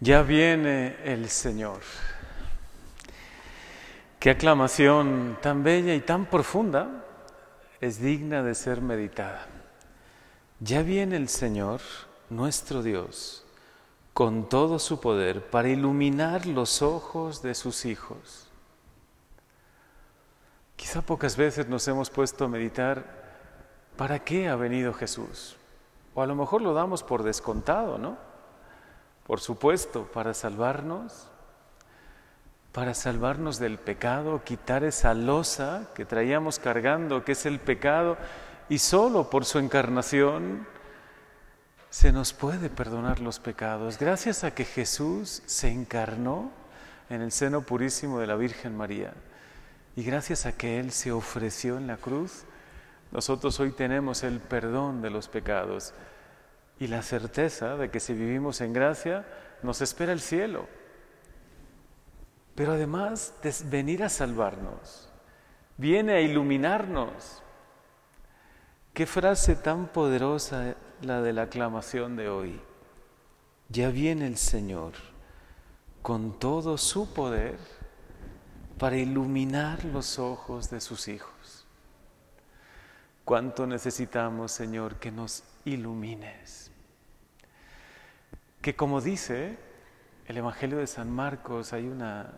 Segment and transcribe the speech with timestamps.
[0.00, 1.80] Ya viene el Señor.
[4.20, 7.04] Qué aclamación tan bella y tan profunda
[7.80, 9.46] es digna de ser meditada.
[10.60, 11.80] Ya viene el Señor,
[12.30, 13.44] nuestro Dios,
[14.14, 18.46] con todo su poder para iluminar los ojos de sus hijos.
[20.76, 23.04] Quizá pocas veces nos hemos puesto a meditar
[23.96, 25.56] para qué ha venido Jesús.
[26.14, 28.27] O a lo mejor lo damos por descontado, ¿no?
[29.28, 31.28] Por supuesto, para salvarnos,
[32.72, 38.16] para salvarnos del pecado, quitar esa losa que traíamos cargando, que es el pecado,
[38.70, 40.66] y solo por su encarnación
[41.90, 43.98] se nos puede perdonar los pecados.
[43.98, 46.50] Gracias a que Jesús se encarnó
[47.10, 49.12] en el seno purísimo de la Virgen María
[49.94, 52.44] y gracias a que Él se ofreció en la cruz,
[53.12, 55.92] nosotros hoy tenemos el perdón de los pecados
[56.80, 59.26] y la certeza de que si vivimos en gracia,
[59.62, 60.66] nos espera el cielo.
[62.54, 65.08] Pero además de venir a salvarnos,
[65.76, 67.42] viene a iluminarnos.
[68.92, 72.60] Qué frase tan poderosa la de la aclamación de hoy.
[73.68, 74.94] Ya viene el Señor
[76.02, 77.58] con todo su poder
[78.78, 81.66] para iluminar los ojos de sus hijos.
[83.24, 86.67] ¿Cuánto necesitamos, Señor, que nos ilumines?
[88.60, 89.56] Que como dice
[90.26, 92.32] el Evangelio de San Marcos, hay una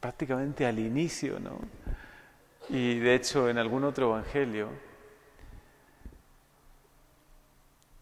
[0.00, 1.58] prácticamente al inicio, ¿no?
[2.68, 4.68] Y de hecho en algún otro Evangelio,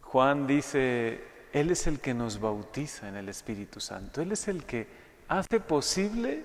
[0.02, 4.64] Juan dice, Él es el que nos bautiza en el Espíritu Santo, Él es el
[4.64, 4.86] que
[5.28, 6.44] hace posible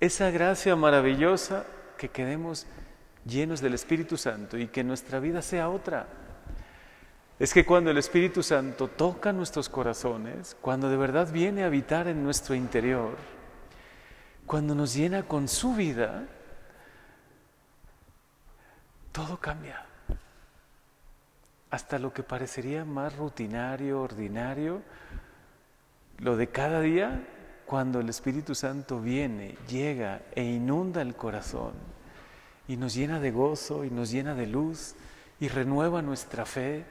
[0.00, 1.66] esa gracia maravillosa
[1.98, 2.66] que quedemos
[3.26, 6.06] llenos del Espíritu Santo y que nuestra vida sea otra
[7.40, 12.06] es que cuando el Espíritu Santo toca nuestros corazones, cuando de verdad viene a habitar
[12.06, 13.16] en nuestro interior,
[14.44, 16.26] cuando nos llena con su vida,
[19.10, 19.86] todo cambia.
[21.70, 24.82] Hasta lo que parecería más rutinario, ordinario,
[26.18, 27.26] lo de cada día,
[27.64, 31.72] cuando el Espíritu Santo viene, llega e inunda el corazón
[32.68, 34.94] y nos llena de gozo y nos llena de luz
[35.40, 36.84] y renueva nuestra fe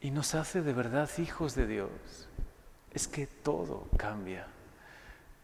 [0.00, 1.90] y nos hace de verdad hijos de Dios,
[2.92, 4.46] es que todo cambia.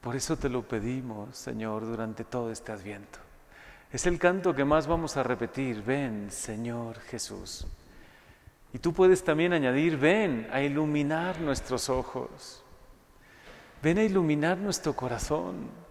[0.00, 3.18] Por eso te lo pedimos, Señor, durante todo este adviento.
[3.92, 7.66] Es el canto que más vamos a repetir, ven, Señor Jesús.
[8.72, 12.62] Y tú puedes también añadir, ven a iluminar nuestros ojos,
[13.82, 15.84] ven a iluminar nuestro corazón.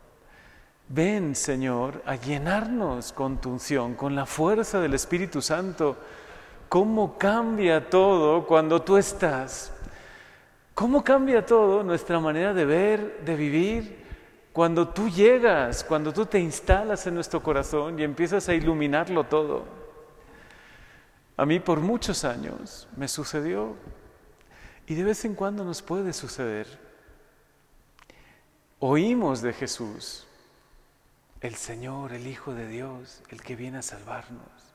[0.90, 5.98] Ven, Señor, a llenarnos con tu unción, con la fuerza del Espíritu Santo
[6.74, 9.72] cómo cambia todo cuando tú estás.
[10.74, 14.04] ¿Cómo cambia todo nuestra manera de ver, de vivir,
[14.52, 19.66] cuando tú llegas, cuando tú te instalas en nuestro corazón y empiezas a iluminarlo todo?
[21.38, 23.76] A mí por muchos años me sucedió
[24.88, 26.66] y de vez en cuando nos puede suceder.
[28.80, 30.26] Oímos de Jesús,
[31.40, 34.73] el Señor, el Hijo de Dios, el que viene a salvarnos.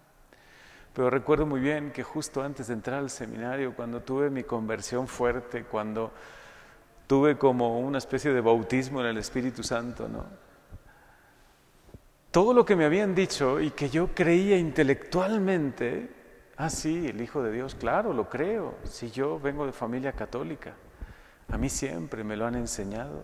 [0.99, 5.07] Pero recuerdo muy bien que justo antes de entrar al seminario, cuando tuve mi conversión
[5.07, 6.11] fuerte, cuando
[7.07, 10.25] tuve como una especie de bautismo en el Espíritu Santo, ¿no?
[12.33, 16.11] Todo lo que me habían dicho y que yo creía intelectualmente,
[16.57, 20.75] ah, sí, el Hijo de Dios, claro, lo creo, si yo vengo de familia católica,
[21.47, 23.23] a mí siempre me lo han enseñado.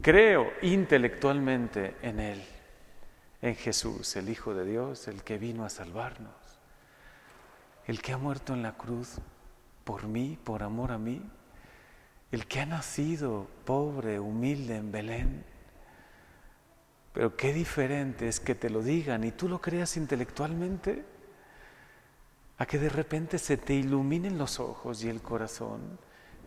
[0.00, 2.42] Creo intelectualmente en Él
[3.42, 6.32] en Jesús, el Hijo de Dios, el que vino a salvarnos,
[7.86, 9.16] el que ha muerto en la cruz
[9.84, 11.20] por mí, por amor a mí,
[12.30, 15.44] el que ha nacido pobre, humilde en Belén.
[17.12, 21.04] Pero qué diferente es que te lo digan y tú lo creas intelectualmente,
[22.58, 25.98] a que de repente se te iluminen los ojos y el corazón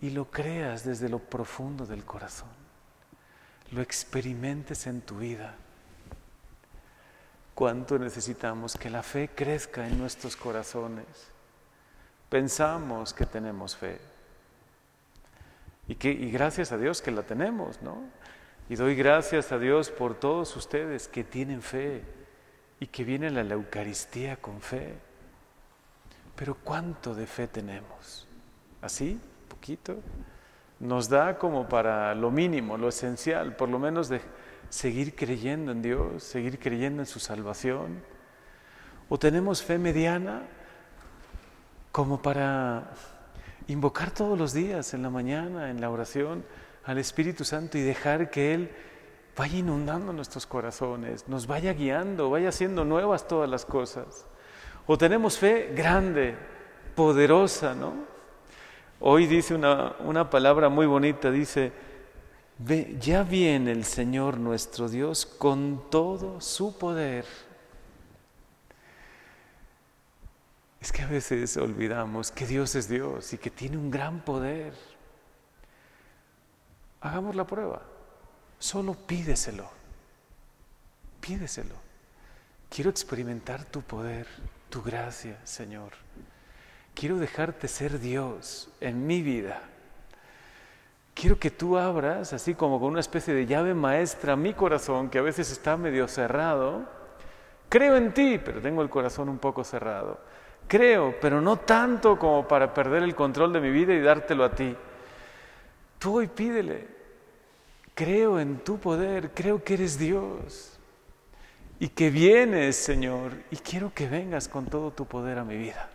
[0.01, 2.47] y lo creas desde lo profundo del corazón,
[3.72, 5.58] lo experimentes en tu vida
[7.55, 11.05] cuánto necesitamos que la fe crezca en nuestros corazones.
[12.29, 13.99] Pensamos que tenemos fe.
[15.87, 18.03] Y, que, y gracias a Dios que la tenemos, ¿no?
[18.67, 22.03] Y doy gracias a Dios por todos ustedes que tienen fe
[22.79, 24.96] y que vienen a la Eucaristía con fe.
[26.35, 28.28] Pero ¿cuánto de fe tenemos?
[28.81, 29.19] ¿Así?
[29.47, 29.97] ¿Poquito?
[30.79, 34.19] Nos da como para lo mínimo, lo esencial, por lo menos de
[34.70, 38.02] seguir creyendo en Dios, seguir creyendo en su salvación?
[39.09, 40.44] ¿O tenemos fe mediana
[41.91, 42.91] como para
[43.67, 46.44] invocar todos los días, en la mañana, en la oración,
[46.84, 48.72] al Espíritu Santo y dejar que Él
[49.35, 54.26] vaya inundando nuestros corazones, nos vaya guiando, vaya haciendo nuevas todas las cosas.
[54.88, 56.35] O tenemos fe grande,
[56.96, 57.94] poderosa, ¿no?
[59.00, 61.72] Hoy dice una, una palabra muy bonita, dice,
[62.57, 67.25] Ya viene el Señor nuestro Dios con todo su poder.
[70.79, 74.73] Es que a veces olvidamos que Dios es Dios y que tiene un gran poder.
[77.02, 77.81] Hagamos la prueba.
[78.57, 79.69] Solo pídeselo.
[81.19, 81.75] Pídeselo.
[82.69, 84.28] Quiero experimentar tu poder,
[84.69, 85.91] tu gracia, Señor.
[86.93, 89.61] Quiero dejarte ser Dios en mi vida.
[91.16, 95.17] Quiero que tú abras, así como con una especie de llave maestra, mi corazón, que
[95.17, 96.84] a veces está medio cerrado.
[97.70, 100.20] Creo en ti, pero tengo el corazón un poco cerrado.
[100.67, 104.52] Creo, pero no tanto como para perder el control de mi vida y dártelo a
[104.52, 104.76] ti.
[105.97, 106.85] Tú hoy pídele.
[107.94, 110.78] Creo en tu poder, creo que eres Dios
[111.79, 115.90] y que vienes, Señor, y quiero que vengas con todo tu poder a mi vida.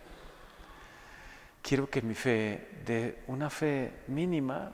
[1.61, 4.71] Quiero que mi fe, de una fe mínima,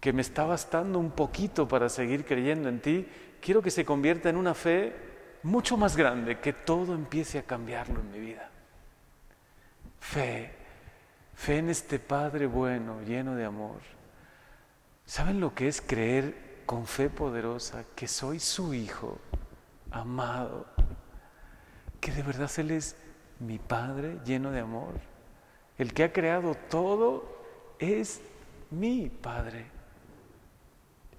[0.00, 3.06] que me está bastando un poquito para seguir creyendo en ti,
[3.40, 4.94] quiero que se convierta en una fe
[5.42, 8.50] mucho más grande, que todo empiece a cambiarlo en mi vida.
[10.00, 10.52] Fe,
[11.34, 13.80] fe en este Padre bueno, lleno de amor.
[15.04, 19.18] ¿Saben lo que es creer con fe poderosa que soy su Hijo,
[19.90, 20.66] amado?
[22.00, 22.96] Que de verdad Él es
[23.38, 24.94] mi Padre lleno de amor.
[25.76, 27.24] El que ha creado todo
[27.78, 28.20] es
[28.70, 29.79] mi Padre.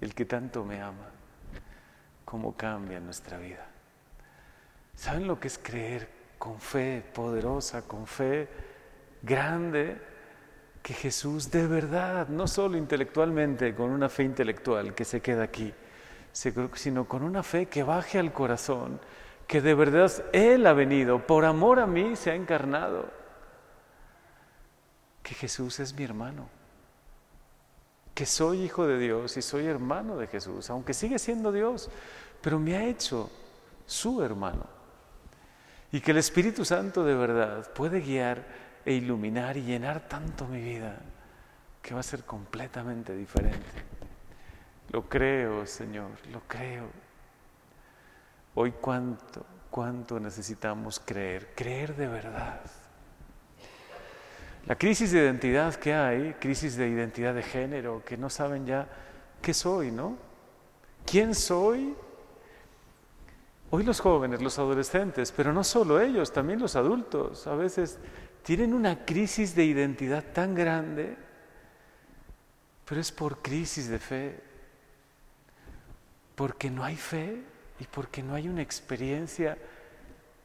[0.02, 1.10] El que tanto me ama.
[2.24, 3.64] ¿Cómo cambia nuestra vida?
[4.96, 6.08] ¿Saben lo que es creer
[6.38, 8.48] con fe poderosa, con fe
[9.22, 9.96] grande,
[10.82, 15.72] que Jesús de verdad, no solo intelectualmente, con una fe intelectual que se queda aquí,
[16.32, 19.00] sino con una fe que baje al corazón,
[19.46, 23.08] que de verdad Él ha venido, por amor a mí se ha encarnado,
[25.22, 26.48] que Jesús es mi hermano,
[28.14, 31.90] que soy hijo de Dios y soy hermano de Jesús, aunque sigue siendo Dios,
[32.40, 33.30] pero me ha hecho
[33.86, 34.66] su hermano.
[35.90, 38.44] Y que el Espíritu Santo de verdad puede guiar
[38.84, 41.00] e iluminar y llenar tanto mi vida
[41.80, 43.66] que va a ser completamente diferente.
[44.90, 46.88] Lo creo, Señor, lo creo.
[48.54, 52.60] Hoy cuánto, cuánto necesitamos creer, creer de verdad.
[54.66, 58.86] La crisis de identidad que hay, crisis de identidad de género, que no saben ya
[59.40, 60.16] qué soy, ¿no?
[61.04, 61.94] ¿Quién soy?
[63.70, 67.98] Hoy los jóvenes, los adolescentes, pero no solo ellos, también los adultos, a veces
[68.42, 71.16] tienen una crisis de identidad tan grande,
[72.84, 74.40] pero es por crisis de fe,
[76.36, 77.42] porque no hay fe
[77.80, 79.58] y porque no hay una experiencia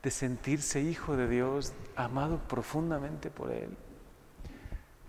[0.01, 3.75] de sentirse hijo de Dios, amado profundamente por Él.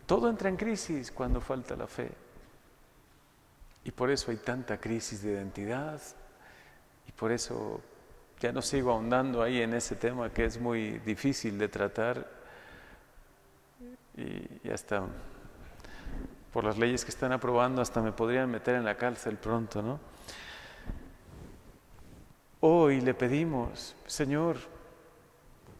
[0.08, 2.10] Todo entra en crisis cuando falta la fe.
[3.84, 6.00] Y por eso hay tanta crisis de identidad
[7.06, 7.82] y por eso
[8.40, 12.26] ya no sigo ahondando ahí en ese tema que es muy difícil de tratar
[14.16, 15.02] y, hasta
[16.54, 20.00] por las leyes que están aprobando hasta me podrían meter en la cárcel pronto, ¿no?
[22.60, 24.56] Hoy le pedimos, Señor,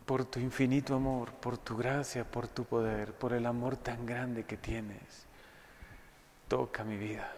[0.09, 4.45] por tu infinito amor, por tu gracia, por tu poder, por el amor tan grande
[4.45, 5.27] que tienes,
[6.49, 7.31] toca mi vida.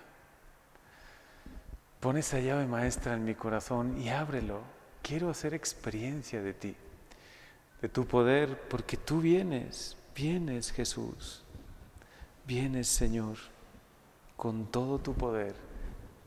[1.98, 4.60] Pon esa llave maestra en mi corazón y ábrelo.
[5.02, 6.76] Quiero hacer experiencia de ti,
[7.82, 11.42] de tu poder, porque tú vienes, Vienes Jesús,
[12.46, 13.36] vienes Señor
[14.36, 15.54] con todo tu poder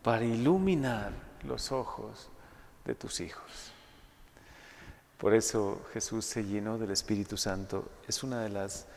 [0.01, 1.11] para iluminar
[1.43, 2.29] los ojos
[2.85, 3.72] de tus hijos.
[5.17, 7.89] Por eso Jesús se llenó del Espíritu Santo.
[8.07, 8.87] Es una de las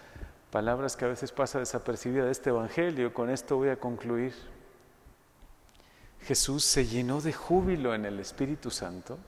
[0.51, 3.15] palabras que a veces pasa desapercibida de este Evangelio.
[3.15, 4.35] Con esto voy a concluir.
[6.23, 9.19] Jesús se llenó de júbilo en el Espíritu Santo.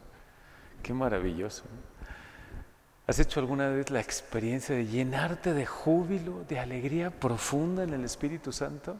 [0.83, 1.65] Qué maravilloso.
[3.07, 8.05] ¿Has hecho alguna vez la experiencia de llenarte de júbilo, de alegría profunda en el
[8.05, 8.99] Espíritu Santo?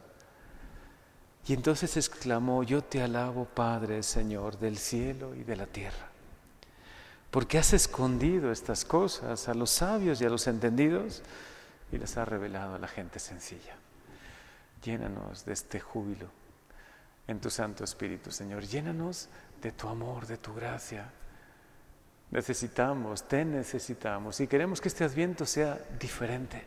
[1.45, 6.08] Y entonces exclamó, yo te alabo, Padre, Señor, del cielo y de la tierra,
[7.31, 11.21] porque has escondido estas cosas a los sabios y a los entendidos
[11.91, 13.75] y las has revelado a la gente sencilla.
[14.83, 16.27] Llénanos de este júbilo
[17.27, 18.63] en tu Santo Espíritu, Señor.
[18.63, 19.29] Llénanos
[19.61, 21.11] de tu amor, de tu gracia,
[22.31, 26.63] Necesitamos, te necesitamos y queremos que este adviento sea diferente.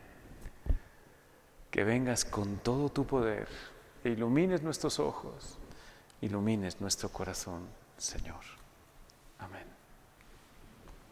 [1.71, 3.47] que vengas con todo tu poder
[4.03, 5.57] e ilumines nuestros ojos,
[6.21, 7.65] ilumines nuestro corazón,
[7.97, 8.43] Señor.
[9.39, 9.72] Amén.